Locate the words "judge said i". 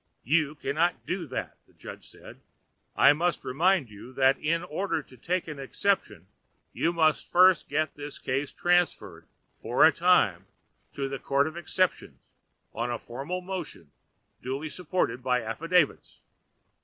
1.75-3.13